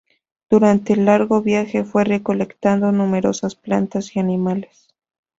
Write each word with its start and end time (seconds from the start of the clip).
Durante 0.49 0.93
el 0.93 1.05
largo 1.05 1.43
viaje 1.43 1.83
fue 1.83 2.03
recolectando 2.03 2.91
numerosas 2.91 3.53
plantas 3.53 4.15
y 4.15 4.19
animales. 4.19 4.91